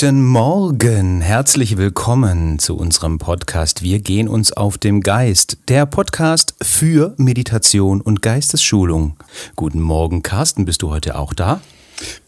[0.00, 6.54] Guten Morgen, herzlich willkommen zu unserem Podcast Wir gehen uns auf dem Geist, der Podcast
[6.62, 9.18] für Meditation und Geistesschulung.
[9.56, 11.60] Guten Morgen, Carsten, bist du heute auch da?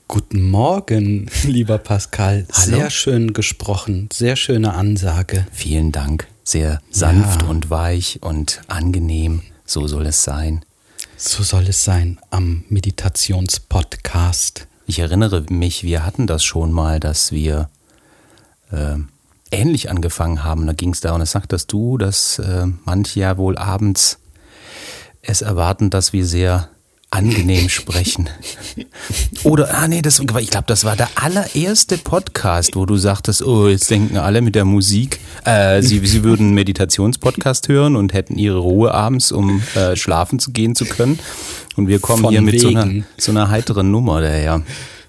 [0.07, 2.47] Guten Morgen, lieber Pascal.
[2.53, 2.77] Hallo.
[2.77, 5.47] Sehr schön gesprochen, sehr schöne Ansage.
[5.51, 7.49] Vielen Dank, sehr sanft Ja.
[7.49, 10.63] und weich und angenehm, so soll es sein.
[11.17, 14.67] So soll es sein am Meditationspodcast.
[14.87, 17.71] Ich erinnere mich, wir hatten das schon mal, dass wir
[18.71, 18.97] äh,
[19.51, 20.67] ähnlich angefangen haben.
[20.67, 24.19] Da ging es da und es sagtest du, dass äh, manche ja wohl abends
[25.23, 26.69] es erwarten, dass wir sehr
[27.11, 28.29] angenehm sprechen.
[29.45, 33.69] Oder, ah nee, das, ich glaube, das war der allererste Podcast, wo du sagtest, oh,
[33.69, 38.39] jetzt denken alle mit der Musik, äh, sie, sie würden einen Meditationspodcast hören und hätten
[38.39, 41.19] ihre Ruhe abends, um äh, schlafen zu gehen zu können.
[41.77, 44.63] Und wir kommen Von hier mit so einer, so einer heiteren Nummer daher.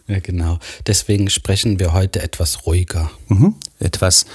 [0.07, 0.59] Ja, genau.
[0.85, 3.09] Deswegen sprechen wir heute etwas ruhiger.
[3.27, 3.55] Mhm.
[3.79, 4.25] Etwas,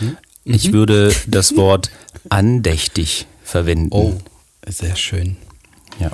[0.45, 1.91] ich würde das Wort
[2.31, 3.91] andächtig verwenden.
[3.91, 4.15] Oh,
[4.67, 5.37] sehr schön.
[6.01, 6.11] Ja.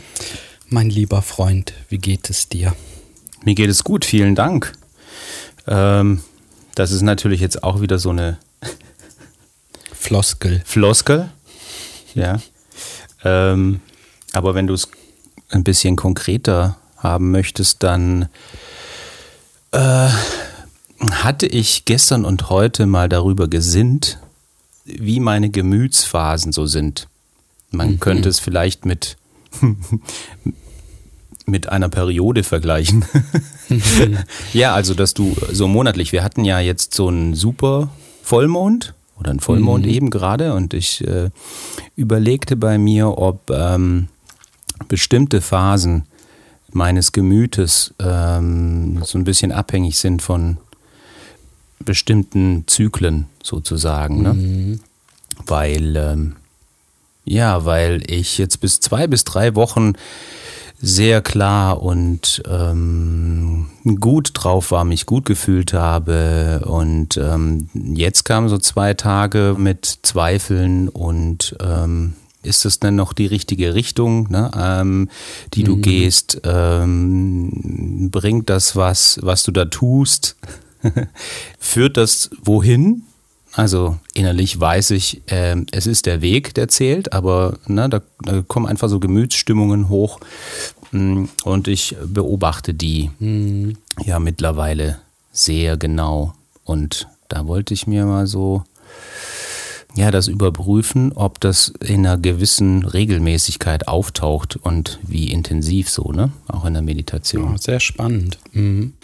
[0.68, 2.74] Mein lieber Freund, wie geht es dir?
[3.44, 4.72] Mir geht es gut, vielen Dank.
[5.66, 6.22] Ähm,
[6.74, 8.38] das ist natürlich jetzt auch wieder so eine
[10.04, 10.60] Floskel.
[10.66, 11.30] Floskel.
[12.14, 12.38] Ja.
[13.24, 13.80] Ähm,
[14.34, 14.88] aber wenn du es
[15.48, 18.28] ein bisschen konkreter haben möchtest, dann
[19.72, 20.08] äh,
[21.10, 24.18] hatte ich gestern und heute mal darüber gesinnt,
[24.84, 27.08] wie meine Gemütsphasen so sind.
[27.70, 29.16] Man könnte es vielleicht mit,
[31.46, 33.06] mit einer Periode vergleichen.
[34.52, 37.88] ja, also dass du so monatlich, wir hatten ja jetzt so einen super
[38.22, 41.30] Vollmond oder einen Vollmond eben gerade und ich äh,
[41.96, 44.08] überlegte bei mir, ob ähm,
[44.88, 46.04] bestimmte Phasen
[46.72, 50.58] meines Gemütes ähm, so ein bisschen abhängig sind von
[51.84, 54.22] bestimmten Zyklen sozusagen.
[54.22, 54.78] Ne?
[55.46, 56.36] Weil, ähm,
[57.24, 59.94] ja, weil ich jetzt bis zwei bis drei Wochen
[60.80, 63.66] sehr klar und ähm,
[64.00, 66.62] gut drauf war, mich gut gefühlt habe.
[66.66, 73.12] Und ähm, jetzt kamen so zwei Tage mit Zweifeln und ähm, ist das denn noch
[73.14, 75.08] die richtige Richtung, ne, ähm,
[75.54, 76.40] die du gehst?
[76.44, 80.36] Ähm, bringt das was, was du da tust?
[81.58, 83.04] Führt das wohin?
[83.56, 88.42] Also innerlich weiß ich, ähm, es ist der Weg, der zählt, aber ne, da, da
[88.42, 90.18] kommen einfach so Gemütsstimmungen hoch
[90.90, 93.10] mm, und ich beobachte die
[94.04, 94.98] ja mittlerweile
[95.32, 96.34] sehr genau.
[96.64, 98.64] Und da wollte ich mir mal so
[99.96, 106.32] ja, das überprüfen, ob das in einer gewissen Regelmäßigkeit auftaucht und wie intensiv so, ne?
[106.48, 107.52] Auch in der Meditation.
[107.52, 108.38] Ja, sehr spannend.
[108.52, 108.94] Mhm.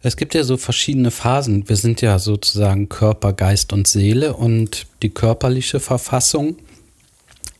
[0.00, 1.68] Es gibt ja so verschiedene Phasen.
[1.68, 6.56] Wir sind ja sozusagen Körper, Geist und Seele und die körperliche Verfassung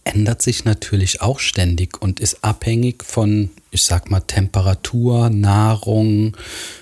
[0.05, 6.37] ändert sich natürlich auch ständig und ist abhängig von, ich sag mal, Temperatur, Nahrung,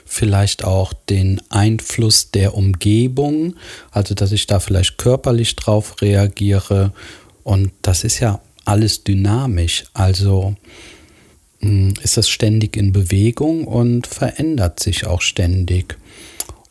[0.05, 3.57] vielleicht auch den Einfluss der Umgebung,
[3.91, 6.93] also dass ich da vielleicht körperlich drauf reagiere.
[7.43, 10.55] Und das ist ja alles dynamisch, also
[12.03, 15.97] ist das ständig in Bewegung und verändert sich auch ständig.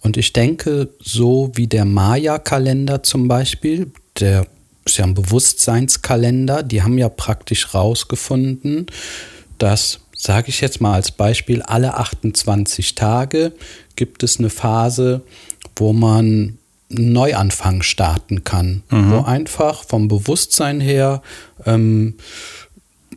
[0.02, 4.46] Und ich denke, so wie der Maya-Kalender zum Beispiel, der
[4.86, 8.86] ist ja ein Bewusstseinskalender, die haben ja praktisch rausgefunden,
[9.58, 13.54] dass, sage ich jetzt mal als Beispiel, alle 28 Tage
[13.96, 15.22] gibt es eine Phase,
[15.76, 16.58] wo man
[16.92, 21.24] einen Neuanfang starten kann, wo einfach vom Bewusstsein her
[21.66, 22.16] ähm,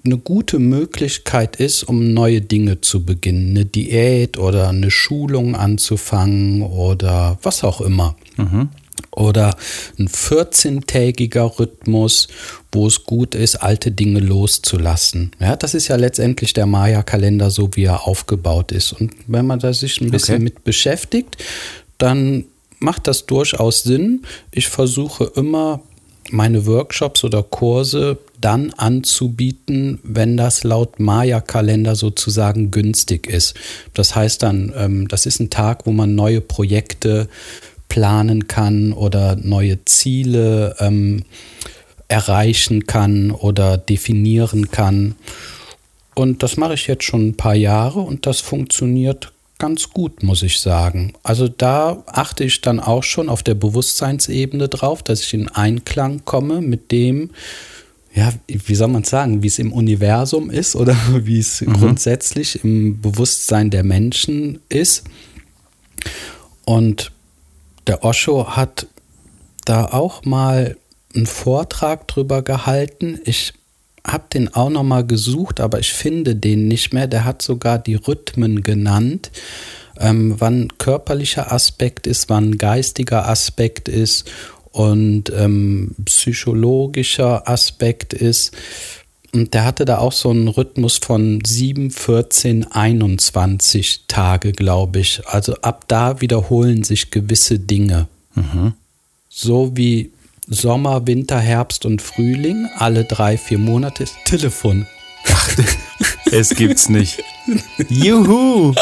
[0.04, 6.62] eine gute Möglichkeit ist, um neue Dinge zu beginnen, eine Diät oder eine Schulung anzufangen
[6.62, 8.16] oder was auch immer.
[9.10, 9.56] Oder
[9.98, 12.28] ein 14-tägiger Rhythmus,
[12.70, 15.32] wo es gut ist, alte Dinge loszulassen.
[15.40, 18.92] Ja, das ist ja letztendlich der Maya-Kalender, so wie er aufgebaut ist.
[18.92, 20.44] Und wenn man da sich ein bisschen Okay.
[20.44, 21.36] mit beschäftigt,
[21.96, 22.44] dann
[22.78, 24.22] macht das durchaus Sinn.
[24.52, 25.80] Ich versuche immer
[26.30, 33.54] meine Workshops oder Kurse dann anzubieten, wenn das laut Maya-Kalender sozusagen günstig ist.
[33.94, 37.28] Das heißt dann, ähm, das ist ein Tag, wo man neue Projekte
[37.88, 41.24] planen kann oder neue Ziele ähm,
[42.08, 45.14] erreichen kann oder definieren kann.
[46.14, 50.42] Und das mache ich jetzt schon ein paar Jahre und das funktioniert ganz gut, muss
[50.42, 51.12] ich sagen.
[51.22, 56.24] Also da achte ich dann auch schon auf der Bewusstseinsebene drauf, dass ich in Einklang
[56.24, 57.30] komme mit dem,
[58.18, 63.00] ja, wie soll man sagen, wie es im Universum ist oder wie es grundsätzlich im
[63.00, 65.04] Bewusstsein der Menschen ist.
[66.64, 67.12] Und
[67.86, 68.88] der Osho hat
[69.64, 70.76] da auch mal
[71.14, 73.20] einen Vortrag drüber gehalten.
[73.24, 73.52] Ich
[74.04, 77.06] habe den auch noch mal gesucht, aber ich finde den nicht mehr.
[77.06, 79.30] Der hat sogar die Rhythmen genannt,
[80.00, 84.28] ähm, wann körperlicher Aspekt ist, wann geistiger Aspekt ist
[84.72, 88.52] und ähm, psychologischer Aspekt ist.
[89.32, 95.26] Und der hatte da auch so einen Rhythmus von 7, 14, 21 Tage, glaube ich.
[95.26, 98.08] Also ab da wiederholen sich gewisse Dinge.
[98.34, 98.72] Mhm.
[99.28, 100.12] So wie
[100.46, 104.06] Sommer, Winter, Herbst und Frühling, alle drei, vier Monate.
[104.24, 104.86] Telefon.
[105.26, 105.56] Ach,
[106.32, 107.22] es gibt's nicht.
[107.88, 108.74] Juhu!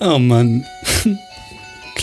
[0.00, 0.64] oh Mann.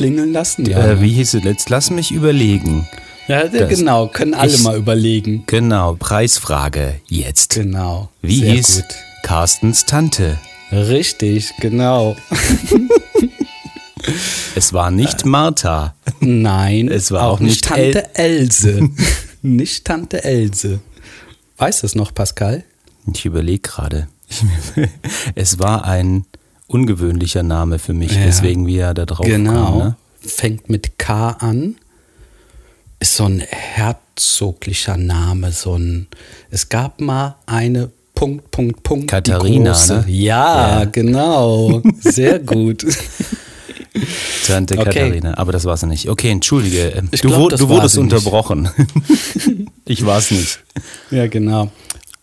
[0.01, 0.93] Klingeln lassen, ja.
[0.93, 1.43] Äh, wie hieß es?
[1.43, 2.87] Jetzt lass mich überlegen.
[3.27, 5.43] Ja, das genau, können alle ich, mal überlegen.
[5.45, 7.53] Genau, Preisfrage jetzt.
[7.53, 8.09] Genau.
[8.23, 8.95] Wie hieß gut.
[9.21, 10.39] Carstens Tante?
[10.71, 12.15] Richtig, genau.
[14.55, 15.93] es war nicht Martha.
[16.19, 18.89] Nein, es war auch, auch nicht Tante El Else.
[19.43, 20.79] nicht Tante Else.
[21.57, 22.63] Weißt du es noch, Pascal?
[23.13, 24.07] Ich überlege gerade.
[25.35, 26.25] Es war ein
[26.73, 29.51] ungewöhnlicher Name für mich, ja, weswegen wir da drauf genau.
[29.51, 29.77] Genau.
[29.77, 29.95] Ne?
[30.19, 31.75] Fängt mit K an
[33.01, 36.07] ist so ein herzoglicher Name, so ein.
[36.51, 39.07] Es gab mal eine Punkt, Punkt, Punkt.
[39.09, 39.75] Katharina.
[39.87, 40.05] Ne?
[40.07, 41.81] Ja, ja, genau.
[41.99, 42.85] Sehr gut.
[44.47, 44.85] Tante okay.
[44.85, 46.07] Katharina, aber das war es nicht.
[46.07, 47.03] Okay, entschuldige.
[47.11, 48.69] Ich du, glaub, du wurdest unterbrochen.
[49.85, 50.59] ich war es nicht.
[51.09, 51.71] Ja, genau.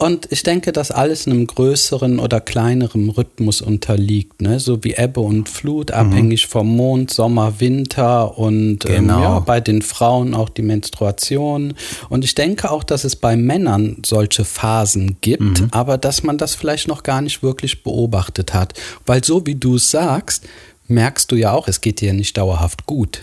[0.00, 4.60] Und ich denke, dass alles einem größeren oder kleineren Rhythmus unterliegt, ne?
[4.60, 5.96] so wie Ebbe und Flut, mhm.
[5.96, 9.16] abhängig vom Mond, Sommer, Winter und ähm, genau.
[9.16, 11.74] ähm, ja, bei den Frauen auch die Menstruation.
[12.08, 15.68] Und ich denke auch, dass es bei Männern solche Phasen gibt, mhm.
[15.72, 18.74] aber dass man das vielleicht noch gar nicht wirklich beobachtet hat.
[19.04, 20.46] Weil so wie du es sagst,
[20.86, 23.22] merkst du ja auch, es geht dir nicht dauerhaft gut.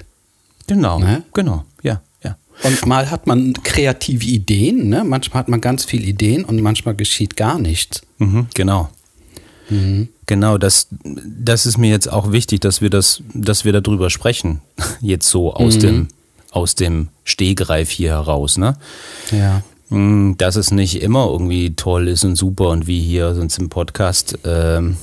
[0.67, 1.23] Genau, ne?
[1.33, 1.63] genau.
[2.63, 5.03] Und mal hat man kreative Ideen, ne?
[5.03, 8.01] manchmal hat man ganz viele Ideen und manchmal geschieht gar nichts.
[8.17, 8.89] Mhm, genau.
[9.69, 10.09] Mhm.
[10.25, 14.61] Genau, das, das ist mir jetzt auch wichtig, dass wir das, dass wir darüber sprechen.
[15.01, 15.79] Jetzt so aus mhm.
[15.79, 16.07] dem,
[16.51, 18.77] aus dem Stehgreif hier heraus, ne?
[19.31, 19.61] Ja.
[19.89, 23.69] Mhm, dass es nicht immer irgendwie toll ist und super und wie hier sonst im
[23.69, 24.97] Podcast ähm,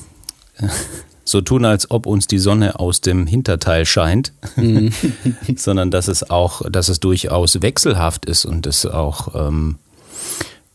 [1.24, 4.92] so tun, als ob uns die Sonne aus dem Hinterteil scheint, mhm.
[5.56, 9.76] sondern dass es auch, dass es durchaus wechselhaft ist und es auch, ähm,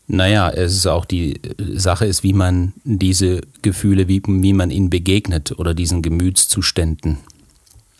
[0.06, 1.40] naja, es ist auch die
[1.74, 7.18] Sache ist, wie man diese Gefühle, wie, wie man ihnen begegnet oder diesen Gemütszuständen.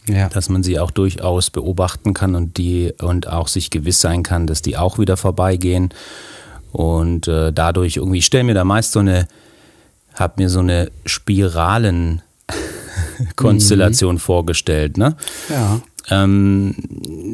[0.06, 0.30] Ja.
[0.30, 4.46] Dass man sie auch durchaus beobachten kann und die und auch sich gewiss sein kann,
[4.46, 5.90] dass die auch wieder vorbeigehen.
[6.72, 9.28] Und äh, dadurch irgendwie, ich stelle mir da meist so eine,
[10.14, 12.22] habe mir so eine Spiralen
[13.36, 14.20] Konstellation mhm.
[14.20, 14.96] vorgestellt.
[14.96, 15.16] Ne?
[15.48, 15.80] Ja.
[16.10, 16.74] Ähm,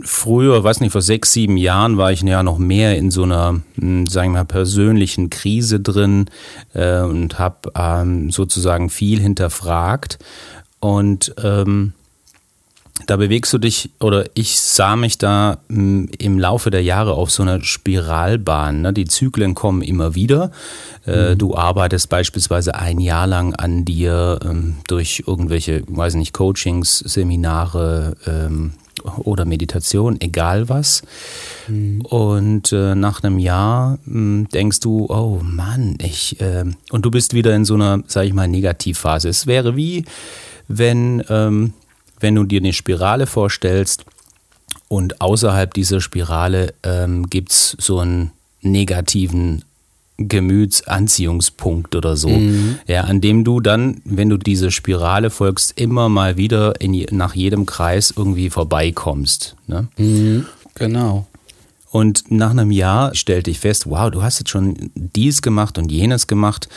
[0.05, 3.61] früher, weiß nicht, vor sechs, sieben Jahren war ich ja noch mehr in so einer,
[3.77, 6.27] hm, sagen wir mal, persönlichen Krise drin
[6.73, 10.19] äh, und habe ähm, sozusagen viel hinterfragt.
[10.81, 11.93] Und ähm,
[13.07, 17.31] da bewegst du dich, oder ich sah mich da hm, im Laufe der Jahre auf
[17.31, 18.83] so einer Spiralbahn.
[18.83, 18.93] Ne?
[18.93, 20.53] Die Zyklen kommen immer wieder.
[21.07, 21.39] Äh, mhm.
[21.39, 28.17] Du arbeitest beispielsweise ein Jahr lang an dir ähm, durch irgendwelche, weiß nicht, Coachings, Seminare
[28.27, 28.73] ähm,
[29.19, 31.03] oder Meditation, egal was.
[31.67, 32.01] Mhm.
[32.03, 37.35] Und äh, nach einem Jahr hm, denkst du, oh Mann, ich, äh, und du bist
[37.35, 39.29] wieder in so einer, sag ich mal, Negativphase.
[39.29, 40.05] Es wäre wie,
[40.69, 41.75] wenn, ähm,
[42.25, 44.07] wenn du dir eine Spirale vorstellst
[44.89, 48.31] und außerhalb dieser Spirale ähm, gibt es so einen
[48.63, 49.63] negativen
[50.17, 52.79] Gemütsanziehungspunkt oder so, mhm.
[52.87, 57.35] ja, an dem du dann, wenn du diese Spirale folgst, immer mal wieder in, nach
[57.35, 59.55] jedem Kreis irgendwie vorbeikommst.
[59.67, 59.89] Ne?
[59.99, 60.47] Mhm.
[60.77, 61.27] Genau.
[61.91, 65.93] Und nach einem Jahr stellte ich fest, wow, du hast jetzt schon dies gemacht und
[65.93, 66.71] jenes gemacht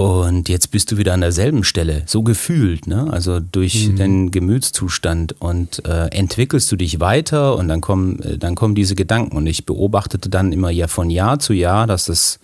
[0.00, 3.06] und jetzt bist du wieder an derselben Stelle, so gefühlt, ne?
[3.10, 3.96] Also durch mhm.
[3.96, 8.94] deinen Gemütszustand und äh, entwickelst du dich weiter und dann kommen, äh, dann kommen diese
[8.94, 9.36] Gedanken.
[9.36, 12.40] Und ich beobachtete dann immer ja von Jahr zu Jahr, dass das,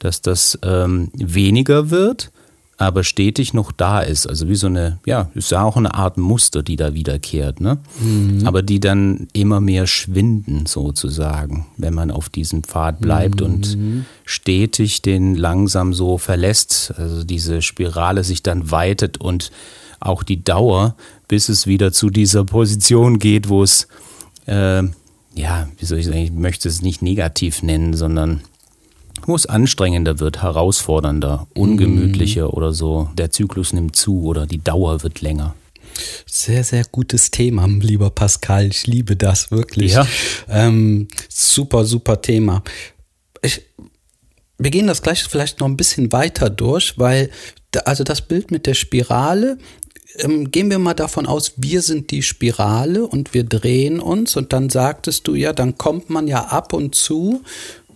[0.00, 2.32] dass das ähm, weniger wird
[2.78, 4.28] aber stetig noch da ist.
[4.28, 7.78] Also wie so eine, ja, ist ja auch eine Art Muster, die da wiederkehrt, ne?
[8.00, 8.46] Mhm.
[8.46, 13.46] Aber die dann immer mehr schwinden, sozusagen, wenn man auf diesem Pfad bleibt mhm.
[13.46, 13.78] und
[14.24, 16.92] stetig den langsam so verlässt.
[16.98, 19.50] Also diese Spirale sich dann weitet und
[19.98, 20.96] auch die Dauer,
[21.28, 23.88] bis es wieder zu dieser Position geht, wo es,
[24.46, 24.82] äh,
[25.34, 28.42] ja, wie soll ich sagen, ich möchte es nicht negativ nennen, sondern
[29.24, 33.08] wo es anstrengender wird, herausfordernder, ungemütlicher oder so.
[33.16, 35.54] Der Zyklus nimmt zu oder die Dauer wird länger.
[36.26, 38.66] Sehr, sehr gutes Thema, lieber Pascal.
[38.66, 39.92] Ich liebe das wirklich.
[39.92, 40.06] Ja.
[40.48, 42.62] Ähm, super, super Thema.
[43.42, 43.62] Ich,
[44.58, 47.30] wir gehen das gleich vielleicht noch ein bisschen weiter durch, weil
[47.84, 49.58] also das Bild mit der Spirale,
[50.18, 54.52] ähm, gehen wir mal davon aus, wir sind die Spirale und wir drehen uns und
[54.52, 57.42] dann sagtest du ja, dann kommt man ja ab und zu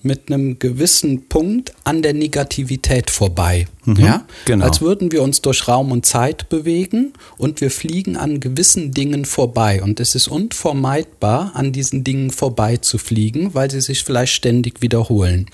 [0.02, 3.66] mit einem gewissen Punkt an der Negativität vorbei.
[3.85, 4.25] Mhm, ja?
[4.45, 4.64] Genau.
[4.64, 9.25] Als würden wir uns durch Raum und Zeit bewegen und wir fliegen an gewissen Dingen
[9.25, 9.83] vorbei.
[9.83, 14.83] Und es ist unvermeidbar, an diesen Dingen vorbei zu fliegen, weil sie sich vielleicht ständig
[14.83, 15.47] wiederholen.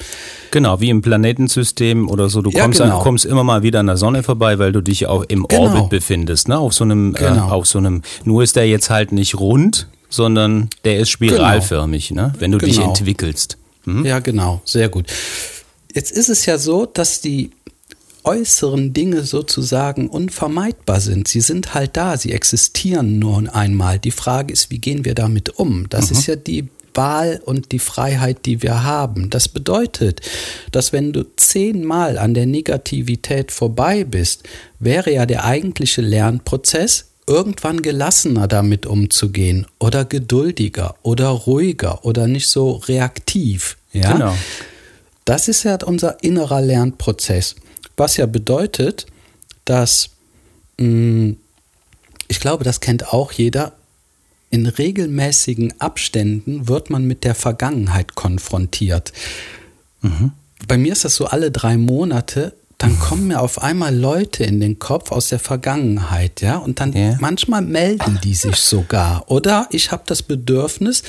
[0.51, 2.43] Genau, wie im Planetensystem oder so.
[2.43, 2.99] Du ja, kommst, genau.
[2.99, 5.63] an, kommst immer mal wieder an der Sonne vorbei, weil du dich auch im genau.
[5.63, 6.49] Orbit befindest.
[6.49, 6.59] Ne?
[6.59, 7.49] Auf, so einem, äh, genau.
[7.49, 12.13] äh, auf so einem, nur ist der jetzt halt nicht rund, sondern der ist spiralförmig,
[12.13, 12.33] ne?
[12.39, 12.89] wenn du dich genau.
[12.89, 13.59] entwickelst.
[13.87, 14.05] Mhm.
[14.05, 15.07] Ja, genau, sehr gut.
[15.95, 17.51] Jetzt ist es ja so, dass die
[18.27, 21.29] äußeren Dinge sozusagen unvermeidbar sind.
[21.29, 23.99] Sie sind halt da, sie existieren nur einmal.
[23.99, 25.89] Die Frage ist, wie gehen wir damit um?
[25.89, 26.17] Das mhm.
[26.17, 29.31] ist ja die Wahl und die Freiheit, die wir haben.
[29.31, 30.23] Das bedeutet,
[30.73, 34.43] dass wenn du zehnmal an der Negativität vorbei bist,
[34.81, 42.49] wäre ja der eigentliche Lernprozess, irgendwann gelassener damit umzugehen oder geduldiger oder ruhiger oder nicht
[42.49, 43.77] so reaktiv.
[43.93, 44.13] Ja?
[44.13, 44.37] Genau.
[45.25, 47.57] Das ist ja unser innerer Lernprozess,
[47.97, 49.07] was ja bedeutet,
[49.65, 50.11] dass
[50.79, 51.37] mh, mm,
[52.29, 53.73] ich glaube, das kennt auch jeder.
[54.51, 59.13] In regelmäßigen Abständen wird man mit der Vergangenheit konfrontiert.
[60.03, 60.33] Mhm.
[60.67, 64.61] Bei mir ist das so alle drei Monate, dann kommen mir auf einmal Leute in
[64.61, 67.17] den Kopf aus der Vergangenheit, ja, und dann ja.
[67.21, 69.31] manchmal melden die sich sogar.
[69.31, 71.03] Oder ich habe das Bedürfnis,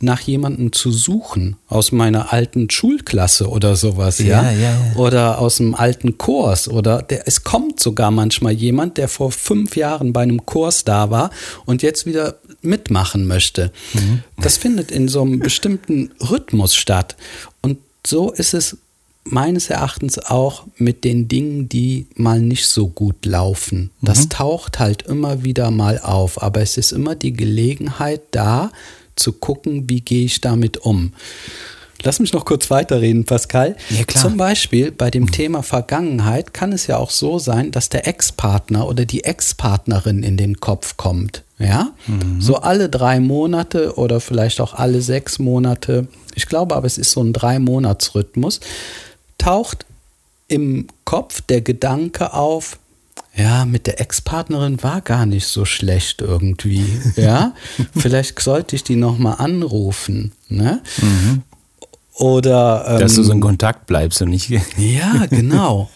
[0.00, 5.60] nach jemandem zu suchen aus meiner alten Schulklasse oder sowas, ja, ja, ja oder aus
[5.60, 10.22] einem alten Kurs oder der, es kommt sogar manchmal jemand, der vor fünf Jahren bei
[10.22, 11.30] einem Kurs da war
[11.64, 13.72] und jetzt wieder mitmachen möchte.
[13.94, 14.22] Mhm.
[14.36, 17.16] Das findet in so einem bestimmten Rhythmus statt.
[17.62, 18.76] Und so ist es
[19.24, 23.90] meines Erachtens auch mit den Dingen, die mal nicht so gut laufen.
[24.02, 24.30] Das mhm.
[24.30, 28.70] taucht halt immer wieder mal auf, aber es ist immer die Gelegenheit da
[29.16, 31.12] zu gucken, wie gehe ich damit um.
[32.02, 33.76] Lass mich noch kurz weiterreden, Pascal.
[33.88, 34.06] Ja.
[34.08, 35.32] Zum Beispiel bei dem mhm.
[35.32, 40.36] Thema Vergangenheit kann es ja auch so sein, dass der Ex-Partner oder die Ex-Partnerin in
[40.36, 41.42] den Kopf kommt.
[41.58, 42.40] Ja, mhm.
[42.40, 46.08] so alle drei Monate oder vielleicht auch alle sechs Monate.
[46.34, 48.60] Ich glaube aber, es ist so ein Drei-Monats-Rhythmus
[49.44, 49.84] taucht
[50.48, 52.78] im Kopf der Gedanke auf,
[53.34, 56.84] ja, mit der Ex-Partnerin war gar nicht so schlecht irgendwie.
[57.16, 57.54] Ja,
[57.96, 60.32] vielleicht sollte ich die nochmal anrufen.
[60.48, 60.82] Ne?
[61.00, 61.42] Mhm.
[62.14, 62.84] Oder.
[62.88, 64.48] Ähm, Dass du so in Kontakt bleibst und nicht.
[64.78, 65.90] ja, genau.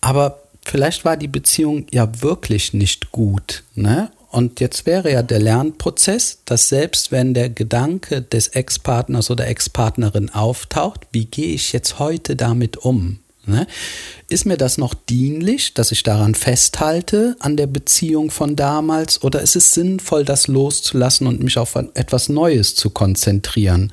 [0.00, 3.64] Aber vielleicht war die Beziehung ja wirklich nicht gut.
[3.74, 4.10] Ne?
[4.32, 10.30] Und jetzt wäre ja der Lernprozess, dass selbst wenn der Gedanke des Ex-Partners oder Ex-Partnerin
[10.30, 13.18] auftaucht, wie gehe ich jetzt heute damit um?
[13.44, 13.66] Ne?
[14.30, 19.42] Ist mir das noch dienlich, dass ich daran festhalte, an der Beziehung von damals, oder
[19.42, 23.92] ist es sinnvoll, das loszulassen und mich auf etwas Neues zu konzentrieren?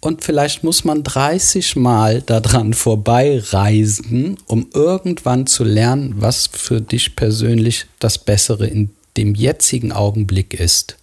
[0.00, 7.14] Und vielleicht muss man 30 Mal daran vorbeireisen, um irgendwann zu lernen, was für dich
[7.14, 10.96] persönlich das Bessere in dem jetzigen Augenblick ist.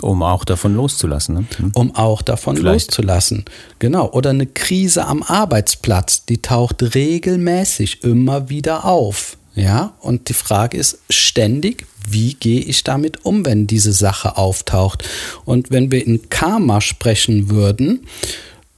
[0.00, 1.34] Um auch davon loszulassen.
[1.34, 1.44] Ne?
[1.58, 1.72] Hm.
[1.74, 2.90] Um auch davon Vielleicht.
[2.90, 3.44] loszulassen.
[3.78, 4.10] Genau.
[4.10, 9.36] Oder eine Krise am Arbeitsplatz, die taucht regelmäßig immer wieder auf.
[9.54, 15.06] Ja, und die Frage ist ständig, wie gehe ich damit um, wenn diese Sache auftaucht?
[15.44, 18.06] Und wenn wir in Karma sprechen würden,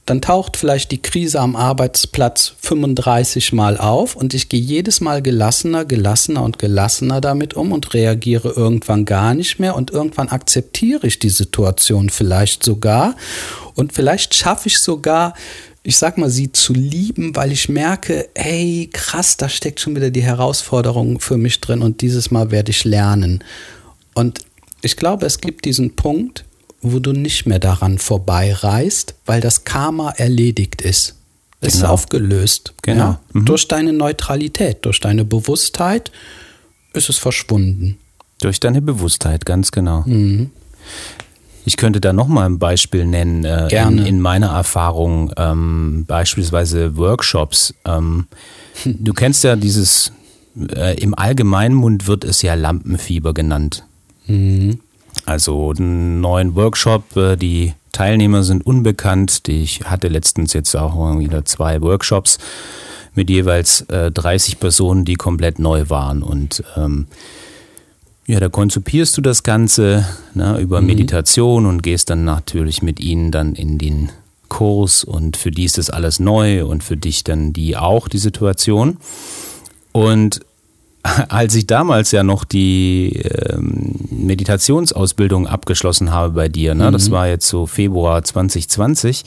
[0.05, 5.23] dann taucht vielleicht die Krise am Arbeitsplatz 35 Mal auf und ich gehe jedes Mal
[5.23, 11.07] gelassener, gelassener und gelassener damit um und reagiere irgendwann gar nicht mehr und irgendwann akzeptiere
[11.07, 13.15] ich die Situation vielleicht sogar
[13.73, 15.33] und vielleicht schaffe ich sogar,
[15.81, 20.11] ich sag mal, sie zu lieben, weil ich merke, hey, krass, da steckt schon wieder
[20.11, 23.43] die Herausforderung für mich drin und dieses Mal werde ich lernen.
[24.13, 24.39] Und
[24.81, 26.45] ich glaube, es gibt diesen Punkt,
[26.91, 31.15] wo du nicht mehr daran vorbeireist, weil das Karma erledigt ist.
[31.61, 31.85] Es genau.
[31.85, 32.73] ist aufgelöst.
[32.81, 33.03] Genau.
[33.03, 33.19] Ja?
[33.33, 33.45] Mhm.
[33.45, 36.11] Durch deine Neutralität, durch deine Bewusstheit
[36.93, 37.97] ist es verschwunden.
[38.41, 40.03] Durch deine Bewusstheit, ganz genau.
[40.05, 40.51] Mhm.
[41.65, 43.43] Ich könnte da nochmal ein Beispiel nennen.
[43.43, 44.01] Äh, Gerne.
[44.01, 47.73] In, in, meiner Erfahrung, ähm, beispielsweise Workshops.
[47.85, 48.27] Ähm,
[48.85, 50.11] du kennst ja dieses,
[50.75, 53.83] äh, im Allgemeinmund wird es ja Lampenfieber genannt.
[54.27, 54.79] Mhm.
[55.25, 59.47] Also einen neuen Workshop, äh, die Teilnehmer sind unbekannt.
[59.47, 62.37] Ich hatte letztens jetzt auch wieder zwei Workshops
[63.13, 66.21] mit jeweils äh, 30 Personen, die komplett neu waren.
[66.21, 67.07] Und ähm,
[68.27, 70.87] ja, da konzipierst du das Ganze ne, über mhm.
[70.87, 74.09] Meditation und gehst dann natürlich mit ihnen dann in den
[74.49, 78.17] Kurs und für die ist das alles neu und für dich dann die auch die
[78.17, 78.97] Situation.
[79.91, 80.41] Und
[81.29, 86.93] als ich damals ja noch die ähm, Meditationsausbildung abgeschlossen habe bei dir, ne, mhm.
[86.93, 89.23] das war jetzt so Februar 2020,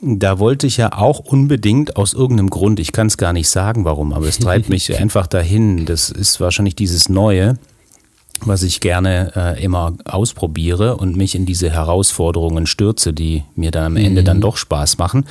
[0.00, 3.84] da wollte ich ja auch unbedingt aus irgendeinem Grund, ich kann es gar nicht sagen,
[3.84, 5.86] warum, aber es treibt mich einfach dahin.
[5.86, 7.58] Das ist wahrscheinlich dieses Neue,
[8.40, 13.84] was ich gerne äh, immer ausprobiere und mich in diese Herausforderungen stürze, die mir dann
[13.84, 14.26] am Ende mhm.
[14.26, 15.24] dann doch Spaß machen,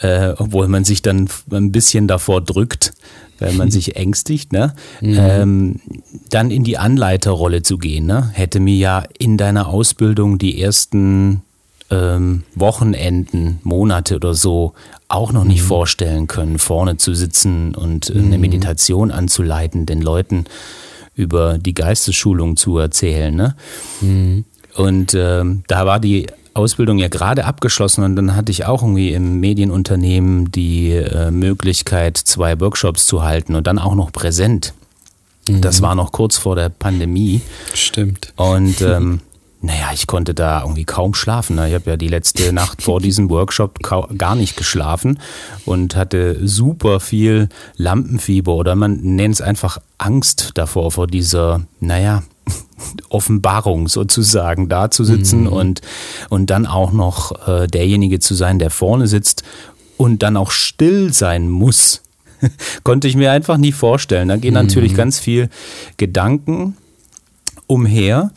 [0.00, 2.92] äh, obwohl man sich dann ein bisschen davor drückt,
[3.38, 4.74] wenn man sich ängstigt, ne?
[5.00, 5.16] Mhm.
[5.18, 5.80] Ähm,
[6.30, 8.30] dann in die Anleiterrolle zu gehen, ne?
[8.32, 11.42] hätte mir ja in deiner Ausbildung die ersten
[11.90, 14.74] ähm, Wochenenden, Monate oder so
[15.08, 15.66] auch noch nicht mhm.
[15.66, 18.40] vorstellen können, vorne zu sitzen und eine mhm.
[18.40, 20.44] Meditation anzuleiten, den Leuten
[21.14, 23.34] über die Geistesschulung zu erzählen.
[23.34, 23.56] Ne?
[24.00, 24.44] Mhm.
[24.76, 29.12] Und ähm, da war die Ausbildung ja gerade abgeschlossen und dann hatte ich auch irgendwie
[29.12, 34.74] im Medienunternehmen die äh, Möglichkeit, zwei Workshops zu halten und dann auch noch präsent.
[35.48, 35.60] Mhm.
[35.60, 37.40] Das war noch kurz vor der Pandemie.
[37.74, 38.32] Stimmt.
[38.36, 39.20] Und ähm,
[39.60, 41.56] naja, ich konnte da irgendwie kaum schlafen.
[41.56, 41.68] Ne?
[41.68, 43.78] Ich habe ja die letzte Nacht vor diesem Workshop
[44.16, 45.18] gar nicht geschlafen
[45.64, 52.22] und hatte super viel Lampenfieber oder man nennt es einfach Angst davor, vor dieser, naja,
[53.08, 55.52] Offenbarung sozusagen da zu sitzen mhm.
[55.52, 55.80] und,
[56.28, 59.42] und dann auch noch äh, derjenige zu sein, der vorne sitzt
[59.96, 62.02] und dann auch still sein muss.
[62.84, 64.28] Konnte ich mir einfach nie vorstellen.
[64.28, 64.60] Da gehen mhm.
[64.60, 65.48] natürlich ganz viel
[65.96, 66.76] Gedanken
[67.66, 68.30] umher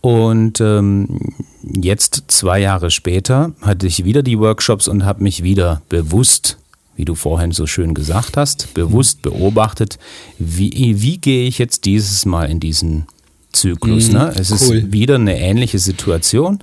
[0.00, 5.82] und ähm, jetzt, zwei Jahre später, hatte ich wieder die Workshops und habe mich wieder
[5.88, 6.58] bewusst,
[6.96, 9.98] wie du vorhin so schön gesagt hast, bewusst beobachtet,
[10.38, 13.06] wie, wie gehe ich jetzt dieses Mal in diesen
[13.52, 14.08] Zyklus.
[14.08, 14.34] Mm, ne?
[14.36, 14.76] Es cool.
[14.76, 16.60] ist wieder eine ähnliche Situation.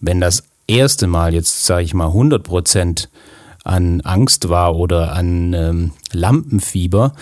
[0.00, 3.08] Wenn das erste Mal jetzt, sage ich mal, 100 Prozent
[3.64, 7.14] an Angst war oder an ähm, Lampenfieber,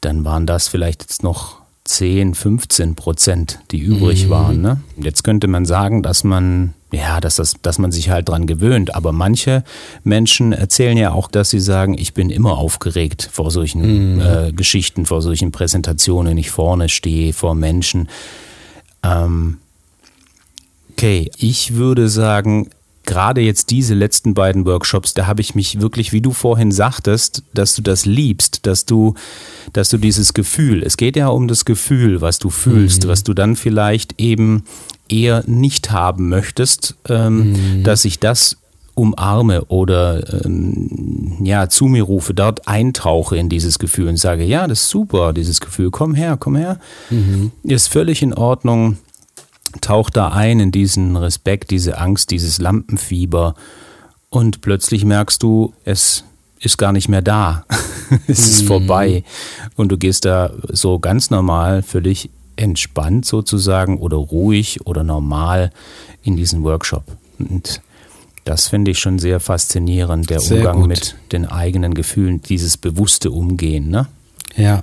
[0.00, 4.30] dann waren das vielleicht jetzt noch 10, 15 Prozent, die übrig mhm.
[4.30, 4.60] waren.
[4.60, 4.80] Ne?
[4.96, 8.94] Jetzt könnte man sagen, dass man, ja, dass, das, dass man sich halt dran gewöhnt.
[8.94, 9.62] Aber manche
[10.04, 14.20] Menschen erzählen ja auch, dass sie sagen, ich bin immer aufgeregt vor solchen mhm.
[14.20, 16.36] äh, Geschichten, vor solchen Präsentationen.
[16.38, 18.08] Ich vorne stehe vor Menschen.
[19.02, 19.58] Ähm,
[20.92, 22.70] okay, ich würde sagen,
[23.06, 27.42] gerade jetzt diese letzten beiden Workshops, da habe ich mich wirklich, wie du vorhin sagtest,
[27.54, 29.14] dass du das liebst, dass du,
[29.72, 33.08] dass du dieses Gefühl, es geht ja um das Gefühl, was du fühlst, mhm.
[33.08, 34.64] was du dann vielleicht eben
[35.08, 37.84] eher nicht haben möchtest, ähm, mhm.
[37.84, 38.58] dass ich das
[38.94, 44.66] umarme oder ähm, ja zu mir rufe, dort eintauche in dieses Gefühl und sage, ja,
[44.66, 46.78] das ist super, dieses Gefühl, komm her, komm her,
[47.10, 47.52] mhm.
[47.62, 48.96] ist völlig in Ordnung
[49.80, 53.54] tauch da ein in diesen Respekt, diese Angst, dieses Lampenfieber
[54.28, 56.24] und plötzlich merkst du, es
[56.60, 57.64] ist gar nicht mehr da.
[58.26, 58.66] es ist mhm.
[58.66, 59.24] vorbei.
[59.76, 65.70] Und du gehst da so ganz normal, völlig entspannt sozusagen oder ruhig oder normal
[66.22, 67.04] in diesen Workshop.
[67.38, 67.80] Und
[68.44, 70.88] das finde ich schon sehr faszinierend, der sehr Umgang gut.
[70.88, 73.88] mit den eigenen Gefühlen, dieses bewusste Umgehen.
[73.88, 74.06] Ne?
[74.56, 74.82] Ja.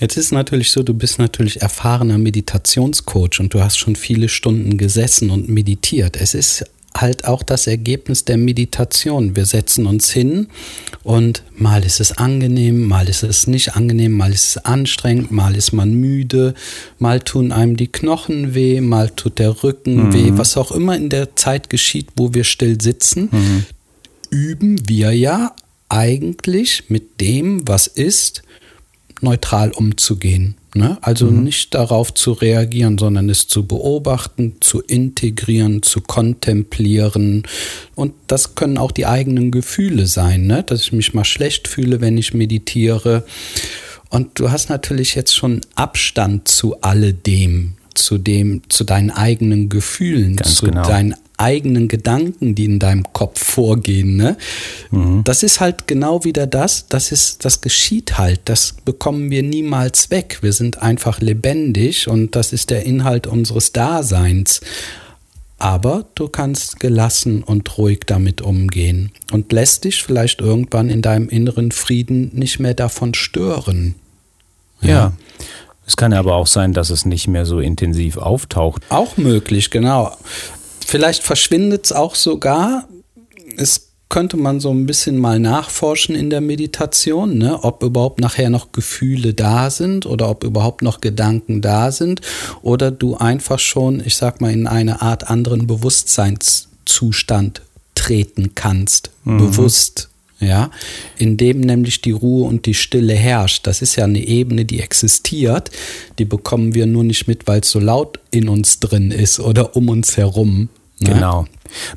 [0.00, 4.78] Jetzt ist natürlich so, du bist natürlich erfahrener Meditationscoach und du hast schon viele Stunden
[4.78, 6.16] gesessen und meditiert.
[6.16, 6.64] Es ist
[6.96, 9.36] halt auch das Ergebnis der Meditation.
[9.36, 10.48] Wir setzen uns hin
[11.02, 15.54] und mal ist es angenehm, mal ist es nicht angenehm, mal ist es anstrengend, mal
[15.54, 16.54] ist man müde,
[16.98, 20.12] mal tun einem die Knochen weh, mal tut der Rücken mhm.
[20.12, 23.64] weh, was auch immer in der Zeit geschieht, wo wir still sitzen, mhm.
[24.30, 25.54] üben wir ja
[25.88, 28.42] eigentlich mit dem, was ist,
[29.20, 30.56] neutral umzugehen.
[30.74, 30.98] Ne?
[31.00, 31.44] Also mhm.
[31.44, 37.44] nicht darauf zu reagieren, sondern es zu beobachten, zu integrieren, zu kontemplieren.
[37.94, 40.62] Und das können auch die eigenen Gefühle sein, ne?
[40.62, 43.24] dass ich mich mal schlecht fühle, wenn ich meditiere.
[44.10, 50.36] Und du hast natürlich jetzt schon Abstand zu alledem, zu dem, zu deinen eigenen Gefühlen,
[50.36, 50.86] Ganz zu genau.
[50.86, 54.16] deinen eigenen Gedanken, die in deinem Kopf vorgehen.
[54.16, 54.36] Ne?
[54.90, 55.22] Mhm.
[55.24, 60.10] Das ist halt genau wieder das, das ist, das geschieht halt, das bekommen wir niemals
[60.10, 60.38] weg.
[60.42, 64.60] Wir sind einfach lebendig und das ist der Inhalt unseres Daseins.
[65.60, 71.28] Aber du kannst gelassen und ruhig damit umgehen und lässt dich vielleicht irgendwann in deinem
[71.28, 73.94] inneren Frieden nicht mehr davon stören.
[74.82, 74.88] ja.
[74.88, 75.12] ja.
[75.88, 78.82] Es kann aber auch sein, dass es nicht mehr so intensiv auftaucht.
[78.90, 80.14] Auch möglich, genau.
[80.88, 82.88] Vielleicht verschwindet es auch sogar.
[83.58, 87.62] Es könnte man so ein bisschen mal nachforschen in der Meditation, ne?
[87.62, 92.22] ob überhaupt nachher noch Gefühle da sind oder ob überhaupt noch Gedanken da sind
[92.62, 97.60] oder du einfach schon, ich sag mal, in eine Art anderen Bewusstseinszustand
[97.94, 99.36] treten kannst, mhm.
[99.36, 100.08] bewusst.
[100.40, 100.70] Ja,
[101.18, 103.66] in dem nämlich die Ruhe und die Stille herrscht.
[103.66, 105.72] Das ist ja eine Ebene, die existiert.
[106.20, 109.74] Die bekommen wir nur nicht mit, weil es so laut in uns drin ist oder
[109.74, 110.68] um uns herum.
[111.00, 111.14] Ne?
[111.14, 111.46] Genau.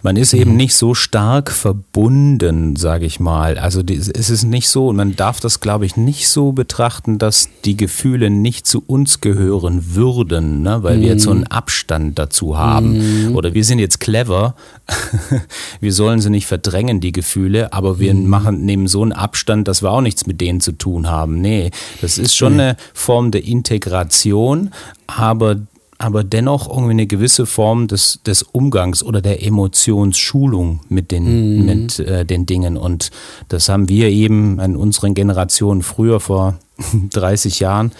[0.02, 0.58] Man ist eben mhm.
[0.58, 3.58] nicht so stark verbunden, sage ich mal.
[3.58, 7.50] Also die, es ist nicht so, man darf das, glaube ich, nicht so betrachten, dass
[7.66, 10.84] die Gefühle nicht zu uns gehören würden, ne?
[10.84, 11.02] weil mhm.
[11.02, 11.48] wir jetzt so einen mhm.
[11.48, 13.30] Abstand dazu haben.
[13.30, 13.36] Mhm.
[13.36, 14.56] Oder wir sind jetzt clever,
[15.80, 18.28] wir sollen sie nicht verdrängen, die Gefühle, aber wir mhm.
[18.28, 21.40] machen, nehmen so einen Abstand, dass wir auch nichts mit denen zu tun haben.
[21.42, 24.72] Nee, das ist schon eine Form der Integration,
[25.08, 25.56] aber
[26.02, 31.66] aber dennoch irgendwie eine gewisse Form des, des Umgangs oder der Emotionsschulung mit den, mhm.
[31.66, 32.76] mit, äh, den Dingen.
[32.76, 33.12] Und
[33.50, 36.58] das haben wir eben in unseren Generationen früher vor
[37.12, 37.92] 30 Jahren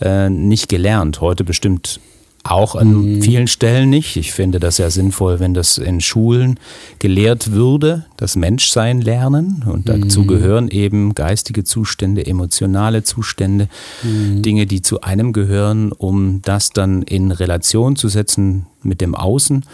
[0.00, 1.20] äh, nicht gelernt.
[1.20, 2.00] Heute bestimmt
[2.44, 3.22] auch an mhm.
[3.22, 4.16] vielen Stellen nicht.
[4.16, 6.60] Ich finde das ja sinnvoll, wenn das in Schulen
[6.98, 9.64] gelehrt würde, das Menschsein lernen.
[9.66, 10.26] Und dazu mhm.
[10.26, 13.68] gehören eben geistige Zustände, emotionale Zustände,
[14.02, 14.42] mhm.
[14.42, 19.64] Dinge, die zu einem gehören, um das dann in Relation zu setzen mit dem Außen.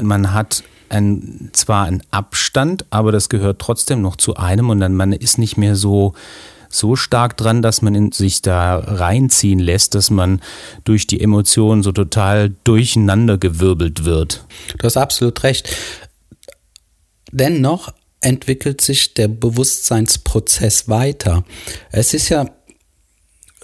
[0.00, 4.94] Man hat ein, zwar einen Abstand, aber das gehört trotzdem noch zu einem und dann
[4.94, 6.14] man ist nicht mehr so
[6.76, 10.40] so stark dran, dass man sich da reinziehen lässt, dass man
[10.84, 14.46] durch die Emotionen so total durcheinandergewirbelt wird.
[14.78, 15.74] Du hast absolut recht.
[17.32, 21.44] Dennoch entwickelt sich der Bewusstseinsprozess weiter.
[21.90, 22.46] Es ist ja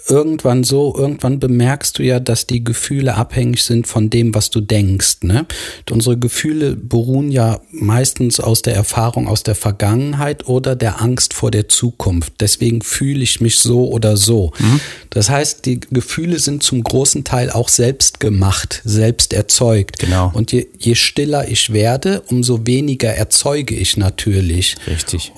[0.07, 4.61] irgendwann so, irgendwann bemerkst du ja, dass die Gefühle abhängig sind von dem, was du
[4.61, 5.23] denkst.
[5.23, 5.45] Ne?
[5.89, 11.51] Unsere Gefühle beruhen ja meistens aus der Erfahrung aus der Vergangenheit oder der Angst vor
[11.51, 12.33] der Zukunft.
[12.39, 14.51] Deswegen fühle ich mich so oder so.
[14.59, 14.79] Mhm.
[15.09, 19.99] Das heißt, die Gefühle sind zum großen Teil auch selbst gemacht, selbst erzeugt.
[19.99, 20.31] Genau.
[20.33, 24.75] Und je, je stiller ich werde, umso weniger erzeuge ich natürlich.
[24.87, 25.31] Richtig.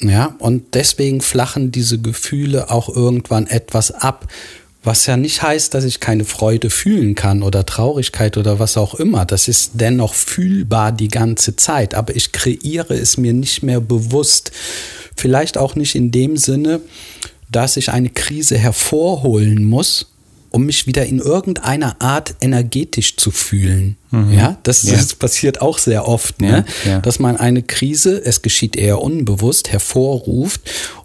[0.00, 4.28] Ja, und deswegen flachen diese Gefühle auch irgendwann etwas ab.
[4.84, 8.94] Was ja nicht heißt, dass ich keine Freude fühlen kann oder Traurigkeit oder was auch
[8.94, 9.24] immer.
[9.24, 14.52] Das ist dennoch fühlbar die ganze Zeit, aber ich kreiere es mir nicht mehr bewusst.
[15.16, 16.80] Vielleicht auch nicht in dem Sinne,
[17.50, 20.06] dass ich eine Krise hervorholen muss,
[20.50, 23.96] um mich wieder in irgendeiner Art energetisch zu fühlen.
[24.10, 24.32] Mhm.
[24.32, 24.94] Ja, das, ja.
[24.94, 26.64] das, passiert auch sehr oft, ne?
[26.84, 27.00] Ja, ja.
[27.00, 30.62] dass man eine Krise, es geschieht eher unbewusst, hervorruft,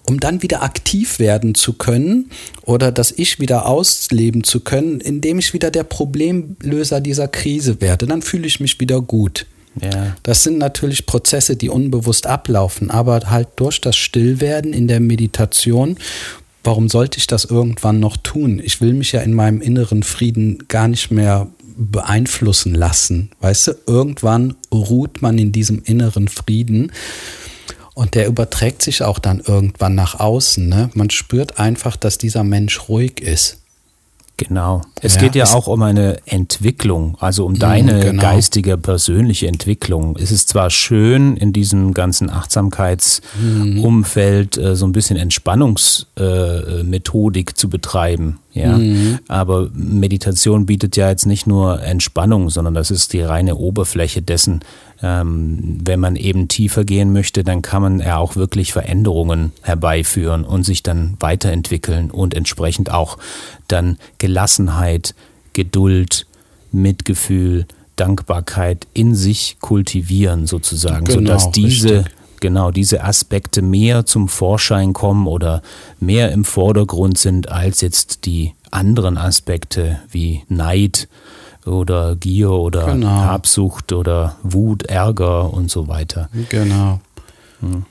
[0.08, 2.32] um dann wieder aktiv werden zu können
[2.64, 8.08] oder das Ich wieder ausleben zu können, indem ich wieder der Problemlöser dieser Krise werde.
[8.08, 9.46] Dann fühle ich mich wieder gut.
[9.80, 10.16] Ja.
[10.24, 15.98] Das sind natürlich Prozesse, die unbewusst ablaufen, aber halt durch das Stillwerden in der Meditation
[16.64, 18.62] warum sollte ich das irgendwann noch tun?
[18.64, 21.48] Ich will mich ja in meinem inneren Frieden gar nicht mehr
[21.78, 23.32] beeinflussen lassen.
[23.40, 26.92] Weißt du, irgendwann ruht man in diesem inneren Frieden
[27.94, 30.68] und der überträgt sich auch dann irgendwann nach außen.
[30.68, 30.90] Ne?
[30.94, 33.61] Man spürt einfach, dass dieser Mensch ruhig ist.
[34.48, 34.82] Genau.
[35.02, 38.22] Es ja, geht ja auch um eine Entwicklung, also um deine genau.
[38.22, 40.18] geistige, persönliche Entwicklung.
[40.20, 47.70] Es ist zwar schön, in diesem ganzen Achtsamkeitsumfeld äh, so ein bisschen Entspannungsmethodik äh, zu
[47.70, 48.40] betreiben.
[48.54, 49.20] Ja, mhm.
[49.28, 54.60] aber Meditation bietet ja jetzt nicht nur Entspannung, sondern das ist die reine Oberfläche dessen.
[55.02, 60.44] Ähm, wenn man eben tiefer gehen möchte, dann kann man ja auch wirklich Veränderungen herbeiführen
[60.44, 63.18] und sich dann weiterentwickeln und entsprechend auch
[63.68, 65.16] dann Gelassenheit,
[65.54, 66.28] Geduld,
[66.72, 74.28] Mitgefühl, Dankbarkeit in sich kultivieren sozusagen, genau, sodass diese richtig genau diese Aspekte mehr zum
[74.28, 75.62] Vorschein kommen oder
[76.00, 81.08] mehr im Vordergrund sind als jetzt die anderen Aspekte wie Neid
[81.66, 83.08] oder Gier oder genau.
[83.08, 86.30] Habsucht oder Wut, Ärger und so weiter.
[86.50, 87.00] Genau.
[87.62, 87.86] Hm.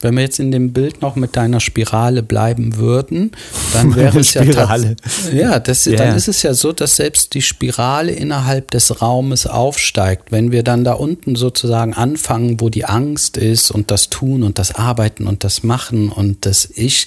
[0.00, 3.32] Wenn wir jetzt in dem Bild noch mit deiner Spirale bleiben würden,
[3.72, 4.96] dann wäre es ja Spirale.
[5.32, 5.96] ja, das, yeah.
[5.96, 10.30] dann ist es ja so, dass selbst die Spirale innerhalb des Raumes aufsteigt.
[10.30, 14.58] Wenn wir dann da unten sozusagen anfangen, wo die Angst ist und das Tun und
[14.58, 17.06] das Arbeiten und das Machen und das Ich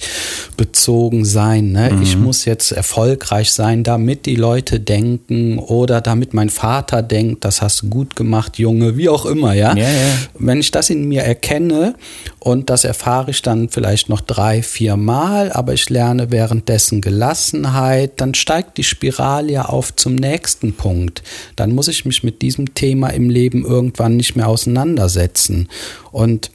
[0.58, 1.72] bezogen sein.
[1.72, 1.92] Ne?
[1.92, 2.02] Mhm.
[2.02, 7.62] Ich muss jetzt erfolgreich sein, damit die Leute denken oder damit mein Vater denkt, das
[7.62, 9.76] hast du gut gemacht, Junge, wie auch immer, ja.
[9.76, 10.18] Yeah, yeah.
[10.38, 11.96] Wenn ich das in mir erkenne,
[12.44, 18.20] Und das erfahre ich dann vielleicht noch drei, vier Mal, aber ich lerne währenddessen Gelassenheit.
[18.20, 21.22] Dann steigt die Spirale ja auf zum nächsten Punkt.
[21.56, 25.70] Dann muss ich mich mit diesem Thema im Leben irgendwann nicht mehr auseinandersetzen.
[26.12, 26.50] Und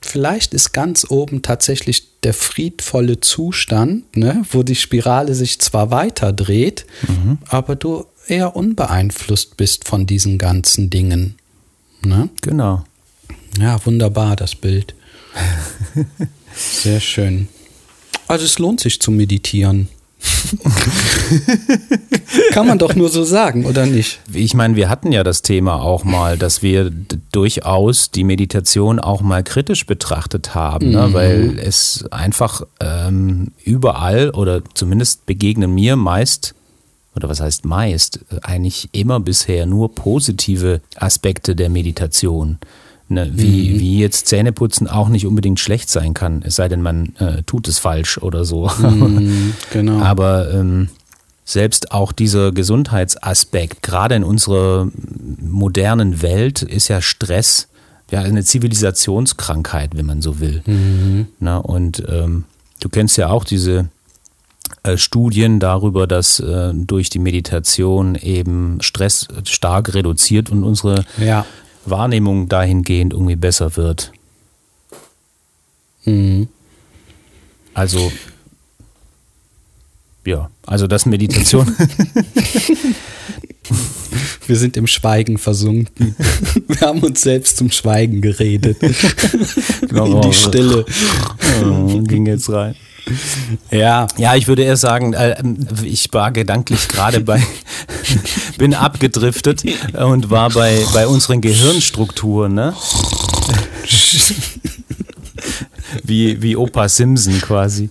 [0.00, 6.32] vielleicht ist ganz oben tatsächlich der friedvolle Zustand, ne, wo die Spirale sich zwar weiter
[6.32, 7.38] dreht, mhm.
[7.48, 11.34] aber du eher unbeeinflusst bist von diesen ganzen Dingen.
[12.04, 12.28] Ne?
[12.42, 12.84] Genau.
[13.58, 14.94] Ja, wunderbar, das Bild.
[16.54, 17.48] Sehr schön.
[18.28, 19.88] Also es lohnt sich zu meditieren.
[22.52, 24.20] Kann man doch nur so sagen, oder nicht?
[24.32, 26.92] Ich meine, wir hatten ja das Thema auch mal, dass wir
[27.32, 31.06] durchaus die Meditation auch mal kritisch betrachtet haben, ne?
[31.06, 31.12] mhm.
[31.12, 31.14] ne?
[31.14, 36.54] weil es einfach ähm, überall oder zumindest begegnen mir meist
[37.14, 42.58] oder was heißt meist, eigentlich immer bisher nur positive Aspekte der Meditation.
[43.12, 43.78] Ne, wie, mhm.
[43.78, 47.68] wie jetzt Zähneputzen auch nicht unbedingt schlecht sein kann, es sei denn, man äh, tut
[47.68, 48.70] es falsch oder so.
[48.78, 50.00] Mhm, genau.
[50.00, 50.88] Aber ähm,
[51.44, 54.88] selbst auch dieser Gesundheitsaspekt, gerade in unserer
[55.40, 57.68] modernen Welt, ist ja Stress
[58.10, 60.62] ja eine Zivilisationskrankheit, wenn man so will.
[60.64, 61.26] Mhm.
[61.38, 62.44] Na, und ähm,
[62.80, 63.90] du kennst ja auch diese
[64.84, 71.44] äh, Studien darüber, dass äh, durch die Meditation eben Stress stark reduziert und unsere ja.
[71.84, 74.12] Wahrnehmung dahingehend irgendwie besser wird.
[76.04, 76.48] Mhm.
[77.74, 78.12] Also,
[80.24, 81.74] ja, also das Meditation.
[84.46, 86.14] Wir sind im Schweigen versunken.
[86.66, 88.78] Wir haben uns selbst zum Schweigen geredet.
[89.88, 90.16] Genau.
[90.16, 90.84] In die Stille.
[91.64, 92.74] Oh, ging jetzt rein.
[93.70, 94.06] Ja.
[94.16, 95.36] Ja, ich würde eher sagen, äh,
[95.84, 97.42] ich war gedanklich gerade bei,
[98.58, 102.74] bin abgedriftet und war bei, bei unseren Gehirnstrukturen, ne?
[106.04, 107.90] wie, wie Opa Simpson quasi.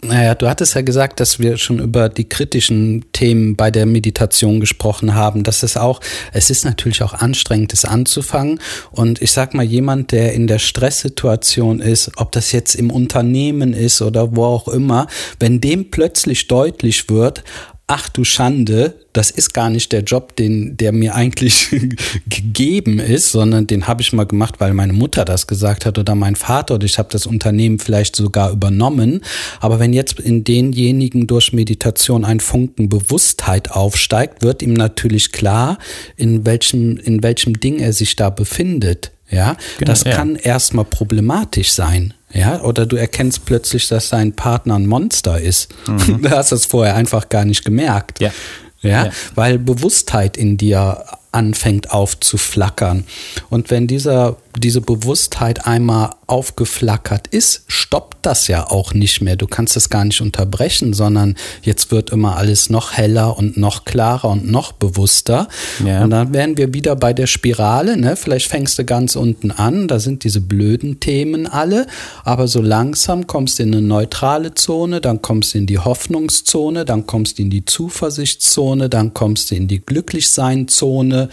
[0.00, 4.60] Naja, du hattest ja gesagt, dass wir schon über die kritischen Themen bei der Meditation
[4.60, 5.42] gesprochen haben.
[5.42, 6.00] Das ist auch,
[6.32, 8.60] es ist natürlich auch anstrengend, es anzufangen.
[8.92, 13.72] Und ich sag mal, jemand, der in der Stresssituation ist, ob das jetzt im Unternehmen
[13.72, 15.08] ist oder wo auch immer,
[15.40, 17.42] wenn dem plötzlich deutlich wird,
[17.88, 21.68] ach du Schande, das ist gar nicht der Job, den der mir eigentlich
[22.28, 26.14] gegeben ist, sondern den habe ich mal gemacht, weil meine Mutter das gesagt hat oder
[26.14, 29.22] mein Vater oder ich habe das Unternehmen vielleicht sogar übernommen.
[29.60, 35.78] Aber wenn jetzt in denjenigen durch Meditation ein Funken Bewusstheit aufsteigt, wird ihm natürlich klar,
[36.16, 39.12] in welchem in welchem Ding er sich da befindet.
[39.30, 40.12] Ja, genau, das ja.
[40.12, 42.14] kann erstmal problematisch sein.
[42.32, 45.68] Ja, oder du erkennst plötzlich, dass dein Partner ein Monster ist.
[45.86, 46.22] Mhm.
[46.22, 48.20] Du hast das vorher einfach gar nicht gemerkt.
[48.20, 48.32] Ja.
[48.80, 53.04] Ja, ja, weil Bewusstheit in dir anfängt aufzuflackern.
[53.50, 59.36] Und wenn dieser, diese Bewusstheit einmal aufgeflackert ist, stoppt das ja auch nicht mehr.
[59.36, 63.84] Du kannst es gar nicht unterbrechen, sondern jetzt wird immer alles noch heller und noch
[63.84, 65.48] klarer und noch bewusster.
[65.84, 66.04] Ja.
[66.04, 67.96] Und dann wären wir wieder bei der Spirale.
[67.96, 68.14] Ne?
[68.14, 71.86] Vielleicht fängst du ganz unten an, da sind diese blöden Themen alle,
[72.24, 76.84] aber so langsam kommst du in eine neutrale Zone, dann kommst du in die Hoffnungszone,
[76.84, 81.28] dann kommst du in die Zuversichtszone, dann kommst du in die Glücklichseinzone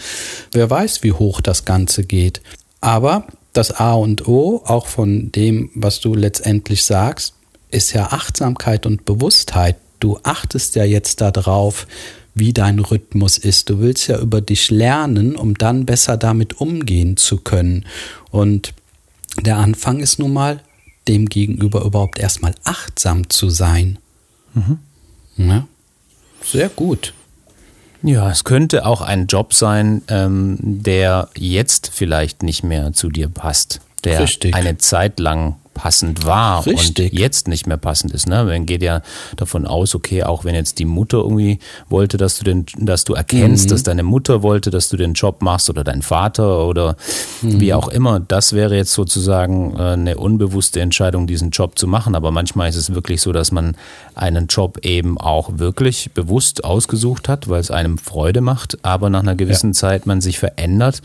[0.52, 2.40] Wer weiß, wie hoch das Ganze geht.
[2.80, 7.34] Aber das A und O, auch von dem, was du letztendlich sagst,
[7.70, 9.76] ist ja Achtsamkeit und Bewusstheit.
[10.00, 11.86] Du achtest ja jetzt darauf,
[12.34, 13.70] wie dein Rhythmus ist.
[13.70, 17.86] Du willst ja über dich lernen, um dann besser damit umgehen zu können.
[18.30, 18.74] Und
[19.40, 20.60] der Anfang ist nun mal,
[21.08, 23.98] dem gegenüber überhaupt erstmal achtsam zu sein.
[24.54, 24.78] Mhm.
[25.36, 25.66] Ja,
[26.42, 27.14] sehr gut.
[28.06, 33.28] Ja, es könnte auch ein Job sein, ähm, der jetzt vielleicht nicht mehr zu dir
[33.28, 34.54] passt, der Richtig.
[34.54, 37.12] eine Zeit lang passend war Richtig.
[37.12, 38.26] und jetzt nicht mehr passend ist.
[38.26, 38.44] Ne?
[38.44, 39.02] Man geht ja
[39.36, 41.58] davon aus, okay, auch wenn jetzt die Mutter irgendwie
[41.90, 43.70] wollte, dass du den, dass du erkennst, mhm.
[43.70, 46.96] dass deine Mutter wollte, dass du den Job machst oder dein Vater oder
[47.42, 47.60] mhm.
[47.60, 52.14] wie auch immer, das wäre jetzt sozusagen äh, eine unbewusste Entscheidung, diesen Job zu machen.
[52.14, 53.76] Aber manchmal ist es wirklich so, dass man
[54.14, 59.20] einen Job eben auch wirklich bewusst ausgesucht hat, weil es einem Freude macht, aber nach
[59.20, 59.74] einer gewissen ja.
[59.74, 61.02] Zeit man sich verändert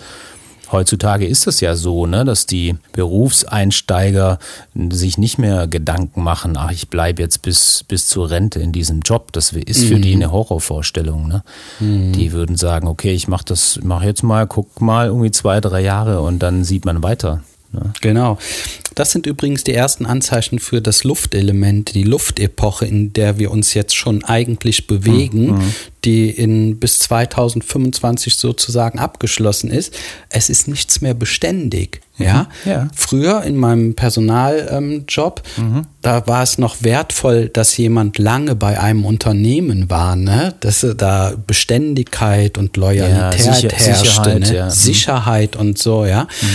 [0.71, 4.39] Heutzutage ist es ja so, ne, dass die Berufseinsteiger
[4.89, 9.01] sich nicht mehr Gedanken machen, ach, ich bleibe jetzt bis, bis zur Rente in diesem
[9.01, 9.31] Job.
[9.33, 10.01] Das ist für mhm.
[10.01, 11.27] die eine Horrorvorstellung.
[11.27, 11.43] Ne?
[11.79, 12.13] Mhm.
[12.13, 15.81] Die würden sagen, okay, ich mache das, mache jetzt mal, guck mal irgendwie zwei, drei
[15.81, 17.41] Jahre und dann sieht man weiter.
[17.71, 17.93] Ne?
[18.01, 18.37] Genau.
[18.95, 23.73] Das sind übrigens die ersten Anzeichen für das Luftelement, die Luftepoche, in der wir uns
[23.73, 25.73] jetzt schon eigentlich bewegen, mhm.
[26.03, 29.93] die in bis 2025 sozusagen abgeschlossen ist.
[30.29, 32.01] Es ist nichts mehr beständig.
[32.17, 32.25] Mhm.
[32.25, 32.47] Ja?
[32.65, 32.87] ja?
[32.93, 35.81] Früher in meinem Personaljob, ähm, mhm.
[36.01, 40.53] da war es noch wertvoll, dass jemand lange bei einem Unternehmen war, ne?
[40.59, 44.55] Dass da Beständigkeit und Loyalität ja, sicher, herrschte, Sicherheit, ne?
[44.55, 44.65] ja.
[44.65, 44.71] Mhm.
[44.71, 46.23] Sicherheit und so, ja.
[46.23, 46.47] Mhm.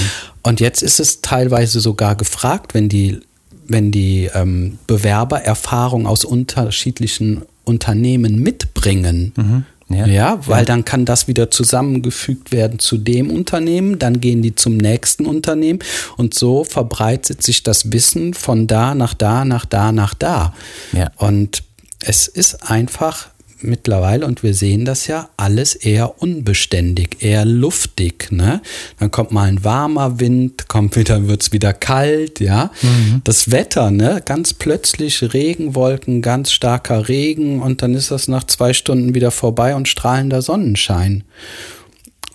[0.46, 3.18] Und jetzt ist es teilweise sogar gefragt, wenn die,
[3.66, 9.32] wenn die ähm, Bewerber Erfahrung aus unterschiedlichen Unternehmen mitbringen.
[9.34, 9.64] Mhm.
[9.88, 10.64] Ja, ja, weil ja.
[10.64, 15.80] dann kann das wieder zusammengefügt werden zu dem Unternehmen, dann gehen die zum nächsten Unternehmen
[16.16, 20.54] und so verbreitet sich das Wissen von da nach da, nach da, nach da.
[20.92, 21.10] Ja.
[21.16, 21.64] Und
[22.00, 23.28] es ist einfach
[23.60, 28.30] mittlerweile, und wir sehen das ja, alles eher unbeständig, eher luftig.
[28.30, 28.60] Ne?
[28.98, 32.70] Dann kommt mal ein warmer Wind, kommt wieder, wird es wieder kalt, ja.
[32.82, 33.20] Mhm.
[33.24, 38.72] Das Wetter, ne, ganz plötzlich Regenwolken, ganz starker Regen und dann ist das nach zwei
[38.72, 41.24] Stunden wieder vorbei und strahlender Sonnenschein.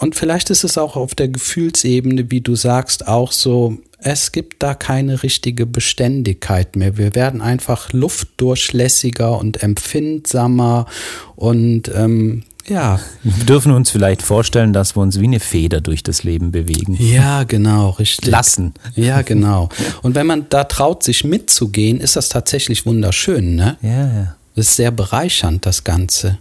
[0.02, 4.64] Und vielleicht ist es auch auf der Gefühlsebene, wie du sagst, auch so, es gibt
[4.64, 6.98] da keine richtige Beständigkeit mehr.
[6.98, 10.88] Wir werden einfach luftdurchlässiger und empfindsamer
[11.36, 13.00] und ähm, ja.
[13.22, 16.98] Wir dürfen uns vielleicht vorstellen, dass wir uns wie eine Feder durch das Leben bewegen.
[17.00, 18.32] Ja, genau, richtig.
[18.32, 18.74] Lassen.
[18.96, 19.70] Ja, genau.
[20.02, 23.78] Und wenn man da traut, sich mitzugehen, ist das tatsächlich wunderschön, ne?
[23.84, 24.36] Ja, ja.
[24.56, 26.40] Das ist sehr bereichernd, das Ganze.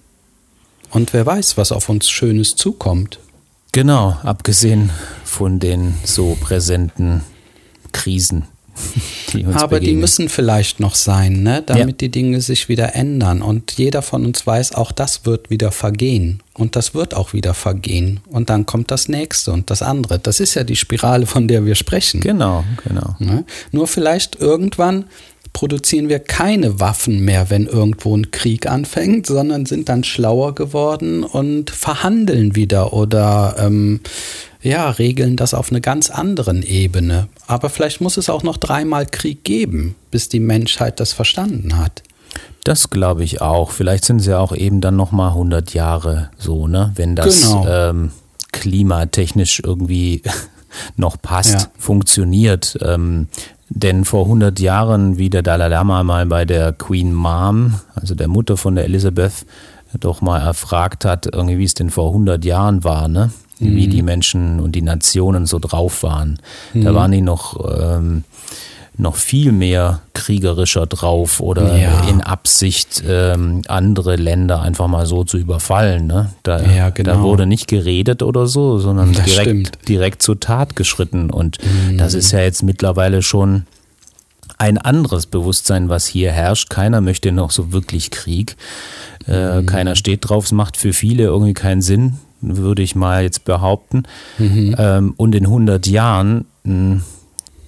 [0.90, 3.18] Und wer weiß, was auf uns Schönes zukommt.
[3.72, 4.90] Genau, abgesehen
[5.24, 7.22] von den so präsenten
[7.92, 8.44] Krisen.
[9.32, 9.80] Die Aber begegnen.
[9.80, 11.62] die müssen vielleicht noch sein, ne?
[11.64, 12.08] damit ja.
[12.08, 13.42] die Dinge sich wieder ändern.
[13.42, 16.42] Und jeder von uns weiß, auch das wird wieder vergehen.
[16.54, 18.20] Und das wird auch wieder vergehen.
[18.26, 20.18] Und dann kommt das nächste und das andere.
[20.18, 22.20] Das ist ja die Spirale, von der wir sprechen.
[22.20, 23.16] Genau, genau.
[23.18, 23.44] Ne?
[23.70, 25.04] Nur vielleicht irgendwann
[25.52, 31.24] produzieren wir keine Waffen mehr, wenn irgendwo ein Krieg anfängt, sondern sind dann schlauer geworden
[31.24, 34.00] und verhandeln wieder oder ähm,
[34.62, 37.28] ja, regeln das auf einer ganz anderen Ebene.
[37.46, 42.02] Aber vielleicht muss es auch noch dreimal Krieg geben, bis die Menschheit das verstanden hat.
[42.64, 43.70] Das glaube ich auch.
[43.70, 46.92] Vielleicht sind es ja auch eben dann noch mal 100 Jahre so, ne?
[46.94, 47.66] Wenn das genau.
[47.66, 48.10] ähm,
[48.52, 50.22] klimatechnisch irgendwie
[50.96, 51.66] noch passt, ja.
[51.78, 52.78] funktioniert.
[52.82, 53.28] Ähm,
[53.70, 58.28] denn vor 100 Jahren, wie der Dalai Lama mal bei der Queen Mom, also der
[58.28, 59.46] Mutter von der Elizabeth,
[59.98, 63.30] doch mal erfragt hat, irgendwie wie es denn vor 100 Jahren war, ne?
[63.58, 63.76] Mhm.
[63.76, 66.38] Wie die Menschen und die Nationen so drauf waren.
[66.74, 66.84] Mhm.
[66.84, 68.24] Da waren die noch ähm,
[69.00, 72.08] noch viel mehr kriegerischer drauf oder ja.
[72.08, 76.06] in Absicht, ähm, andere Länder einfach mal so zu überfallen.
[76.06, 76.32] Ne?
[76.42, 77.14] Da, ja, genau.
[77.14, 81.30] da wurde nicht geredet oder so, sondern direkt, direkt zur Tat geschritten.
[81.30, 81.98] Und mhm.
[81.98, 83.64] das ist ja jetzt mittlerweile schon
[84.58, 86.68] ein anderes Bewusstsein, was hier herrscht.
[86.68, 88.56] Keiner möchte noch so wirklich Krieg.
[89.26, 89.66] Äh, mhm.
[89.66, 90.44] Keiner steht drauf.
[90.44, 94.02] Es macht für viele irgendwie keinen Sinn, würde ich mal jetzt behaupten.
[94.38, 94.76] Mhm.
[94.78, 97.00] Ähm, und in 100 Jahren mh,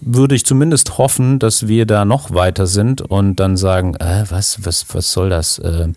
[0.04, 4.64] würde ich zumindest hoffen, dass wir da noch weiter sind und dann sagen, äh, was,
[4.64, 5.58] was, was soll das?
[5.58, 5.88] Äh,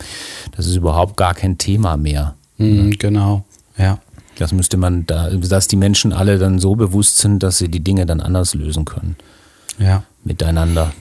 [0.55, 2.35] das ist überhaupt gar kein Thema mehr.
[2.57, 3.45] Mhm, genau,
[3.77, 3.99] ja.
[4.37, 7.79] Das müsste man da, dass die Menschen alle dann so bewusst sind, dass sie die
[7.79, 9.15] Dinge dann anders lösen können.
[9.79, 10.03] Ja.
[10.25, 10.91] Miteinander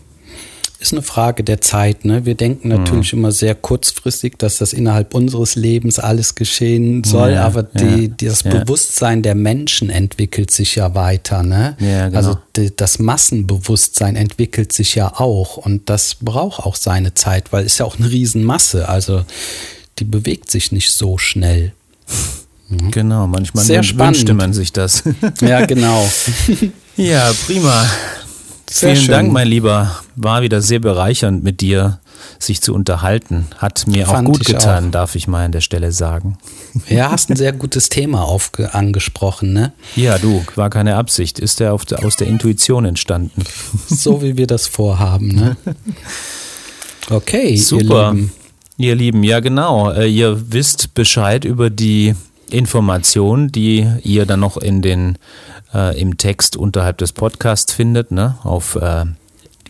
[0.85, 2.05] ist eine Frage der Zeit.
[2.05, 2.27] Ne?
[2.27, 3.21] Wir denken natürlich mhm.
[3.21, 8.29] immer sehr kurzfristig, dass das innerhalb unseres Lebens alles geschehen soll, ja, aber die, ja,
[8.29, 8.51] das ja.
[8.51, 11.43] Bewusstsein der Menschen entwickelt sich ja weiter.
[11.43, 11.77] Ne?
[11.79, 12.17] Genau.
[12.17, 17.65] Also die, das Massenbewusstsein entwickelt sich ja auch und das braucht auch seine Zeit, weil
[17.65, 18.89] es ja auch eine Riesenmasse.
[18.89, 19.25] Also
[19.99, 21.73] die bewegt sich nicht so schnell.
[22.69, 22.91] Mhm.
[22.91, 25.03] Genau, manchmal Sehr wünschte man sich das.
[25.41, 26.07] Ja, genau.
[26.97, 27.87] ja, prima.
[28.75, 29.13] Sehr Vielen schön.
[29.13, 30.01] Dank, mein Lieber.
[30.17, 32.01] War wieder sehr bereichernd mit dir
[32.41, 33.47] sich zu unterhalten.
[33.59, 34.91] Hat mir Fand auch gut getan, auch.
[34.91, 36.39] darf ich mal an der Stelle sagen.
[36.89, 38.37] Ja, hast ein sehr gutes Thema
[38.73, 39.73] angesprochen, ne?
[39.95, 41.39] Ja, du, war keine Absicht.
[41.39, 43.45] Ist der, der aus der Intuition entstanden.
[43.87, 45.57] So wie wir das vorhaben, ne?
[47.11, 48.09] Okay, super.
[48.09, 48.33] Ihr Lieben.
[48.77, 49.93] Ihr Lieben, ja genau.
[49.93, 52.17] Äh, ihr wisst Bescheid über die
[52.51, 55.17] Informationen, die ihr dann noch in den
[55.75, 58.37] äh, im Text unterhalb des Podcasts findet, ne?
[58.45, 59.05] auf äh,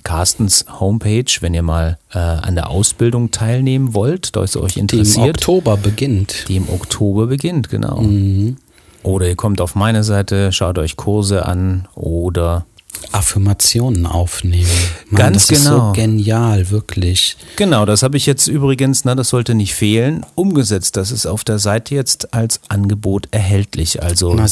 [0.05, 5.17] Carstens Homepage, wenn ihr mal äh, an der Ausbildung teilnehmen wollt, da es euch interessiert.
[5.17, 6.45] Die im Oktober beginnt.
[6.49, 8.03] Die im Oktober beginnt, genau.
[8.03, 8.59] Mhm.
[9.03, 12.67] Oder ihr kommt auf meine Seite, schaut euch Kurse an oder
[13.13, 14.69] Affirmationen aufnehmen.
[15.09, 15.77] Mann, Ganz das genau.
[15.77, 17.37] Ist so genial, wirklich.
[17.57, 20.97] Genau, das habe ich jetzt übrigens, na, das sollte nicht fehlen, umgesetzt.
[20.97, 24.03] Das ist auf der Seite jetzt als Angebot erhältlich.
[24.03, 24.47] Also na,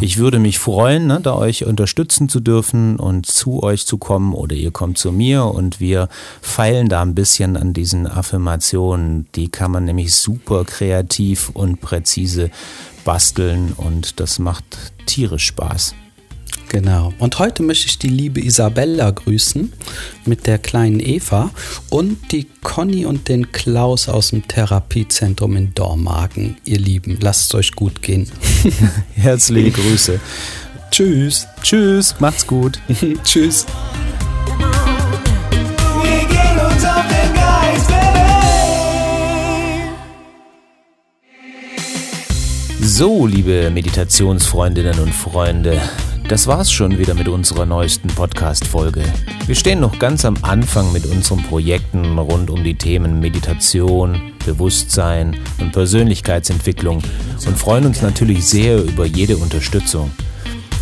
[0.00, 4.34] ich würde mich freuen, ne, da euch unterstützen zu dürfen und zu euch zu kommen
[4.34, 6.08] oder ihr kommt zu mir und wir
[6.40, 9.26] feilen da ein bisschen an diesen Affirmationen.
[9.34, 12.50] Die kann man nämlich super kreativ und präzise
[13.04, 14.64] basteln und das macht
[15.06, 15.94] tierisch Spaß.
[16.68, 17.14] Genau.
[17.18, 19.72] Und heute möchte ich die liebe Isabella grüßen
[20.26, 21.50] mit der kleinen Eva
[21.88, 26.58] und die Conny und den Klaus aus dem Therapiezentrum in Dormagen.
[26.64, 28.30] Ihr Lieben, lasst es euch gut gehen.
[29.14, 30.20] Herzliche Grüße.
[30.90, 31.46] Tschüss.
[31.62, 32.14] Tschüss.
[32.18, 32.78] Macht's gut.
[33.24, 33.66] Tschüss.
[42.80, 45.80] So, liebe Meditationsfreundinnen und Freunde,
[46.28, 49.02] das war's schon wieder mit unserer neuesten Podcast-Folge.
[49.46, 55.36] Wir stehen noch ganz am Anfang mit unseren Projekten rund um die Themen Meditation, Bewusstsein
[55.58, 57.02] und Persönlichkeitsentwicklung
[57.46, 60.10] und freuen uns natürlich sehr über jede Unterstützung.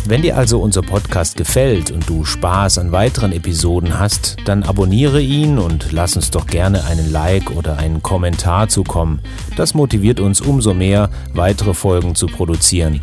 [0.09, 5.21] Wenn dir also unser Podcast gefällt und du Spaß an weiteren Episoden hast, dann abonniere
[5.21, 9.19] ihn und lass uns doch gerne einen Like oder einen Kommentar zukommen.
[9.57, 13.01] Das motiviert uns umso mehr, weitere Folgen zu produzieren.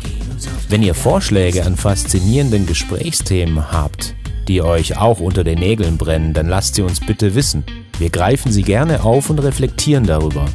[0.67, 4.15] Wenn ihr Vorschläge an faszinierenden Gesprächsthemen habt,
[4.47, 7.63] die euch auch unter den Nägeln brennen, dann lasst sie uns bitte wissen.
[7.99, 10.47] Wir greifen sie gerne auf und reflektieren darüber.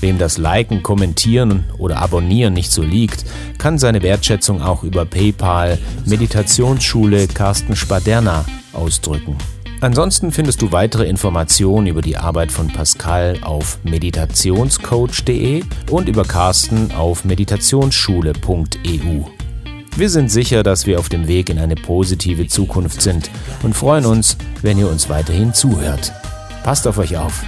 [0.00, 3.24] Wem das Liken, Kommentieren oder Abonnieren nicht so liegt,
[3.58, 9.36] kann seine Wertschätzung auch über PayPal Meditationsschule Carsten Spaderna ausdrücken.
[9.80, 16.90] Ansonsten findest du weitere Informationen über die Arbeit von Pascal auf meditationscoach.de und über Carsten
[16.92, 19.24] auf meditationsschule.eu.
[19.96, 23.30] Wir sind sicher, dass wir auf dem Weg in eine positive Zukunft sind
[23.62, 26.12] und freuen uns, wenn ihr uns weiterhin zuhört.
[26.62, 27.42] Passt auf euch auf.